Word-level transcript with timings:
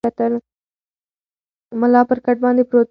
ملا 1.81 2.01
پر 2.09 2.17
کټ 2.25 2.37
باندې 2.43 2.63
پروت 2.69 2.77
دی. 2.77 2.79